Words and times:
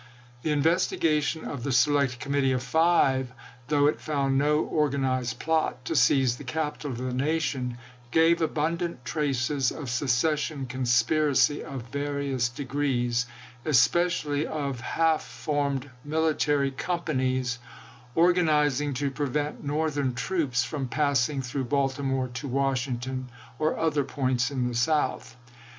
The 0.41 0.49
investigation 0.51 1.45
of 1.45 1.61
the 1.63 1.71
Select 1.71 2.19
Com 2.19 2.33
mittee 2.33 2.55
of 2.55 2.63
Five, 2.63 3.31
though 3.67 3.85
it 3.85 4.01
found 4.01 4.35
no 4.35 4.61
organized 4.61 5.37
plot 5.37 5.85
to 5.85 5.95
seize 5.95 6.37
the 6.37 6.43
capital 6.43 6.89
of 6.93 6.97
the 6.97 7.13
nation, 7.13 7.77
gave 8.09 8.41
abundant 8.41 9.05
traces 9.05 9.69
of 9.71 9.91
secession 9.91 10.65
conspiracy 10.65 11.63
of 11.63 11.83
various 11.89 12.49
degrees— 12.49 13.27
especially 13.65 14.47
of 14.47 14.79
half 14.81 15.21
formed 15.23 15.87
military 16.03 16.71
companies, 16.71 17.59
or 18.15 18.33
ganizing 18.33 18.95
to 18.95 19.11
prevent 19.11 19.63
Northern 19.63 20.15
troops 20.15 20.63
from 20.63 20.87
passing 20.87 21.43
through 21.43 21.65
Baltimore 21.65 22.29
to 22.29 22.47
Washington 22.47 23.29
or 23.59 23.77
other 23.77 24.03
points 24.03 24.49
in 24.49 24.67
the 24.67 24.73
South. 24.73 25.37